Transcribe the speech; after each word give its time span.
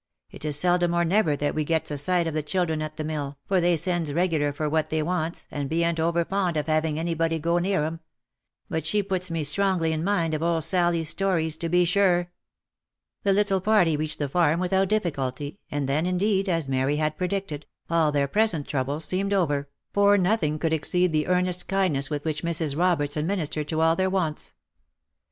It 0.31 0.43
is 0.45 0.57
seldom 0.59 0.95
or 0.95 1.05
never 1.05 1.35
that 1.35 1.53
we 1.53 1.63
gets 1.63 1.91
a 1.91 1.97
sight 1.99 2.25
of 2.25 2.33
the 2.33 2.41
children 2.41 2.81
at 2.81 2.97
the 2.97 3.03
mill, 3.03 3.37
for 3.45 3.61
they 3.61 3.77
sends 3.77 4.11
regular 4.11 4.51
for 4.51 4.67
what 4.67 4.89
they 4.89 5.03
wants, 5.03 5.45
and 5.51 5.69
bean't 5.69 5.99
over 5.99 6.25
fond 6.25 6.57
of 6.57 6.65
having 6.65 6.97
any 6.97 7.13
body 7.13 7.37
go 7.37 7.59
near 7.59 7.83
'em;— 7.85 7.99
but 8.67 8.83
she 8.83 9.03
puts 9.03 9.29
me 9.29 9.43
strongly 9.43 9.91
in 9.93 10.03
mind 10.03 10.33
of 10.33 10.41
old 10.41 10.63
Sally's 10.63 11.09
stories 11.09 11.55
to 11.57 11.69
be 11.69 11.85
sure!" 11.85 12.31
The 13.25 13.31
little 13.31 13.61
party 13.61 13.95
reached 13.95 14.17
the 14.17 14.27
farm 14.27 14.59
without 14.59 14.89
difficulty, 14.89 15.59
and 15.69 15.87
then, 15.87 16.07
indeed, 16.07 16.49
as 16.49 16.67
Mary 16.67 16.95
had 16.95 17.15
predicted, 17.15 17.67
all 17.87 18.11
their 18.11 18.27
present 18.27 18.67
troubles 18.67 19.05
seemed 19.05 19.33
over, 19.33 19.69
for 19.93 20.17
nothing 20.17 20.57
could 20.57 20.73
exceed 20.73 21.11
the 21.11 21.27
earnest 21.27 21.67
kindness 21.67 22.09
with 22.09 22.25
which 22.25 22.41
Mrs. 22.43 22.75
Roberts 22.75 23.15
administered 23.15 23.67
to 23.67 23.81
all 23.81 23.95
their 23.95 24.09
wants. 24.09 24.55